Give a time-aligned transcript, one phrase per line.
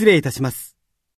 [0.00, 0.79] 失礼いたします。